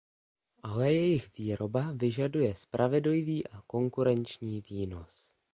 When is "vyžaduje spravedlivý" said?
1.95-3.47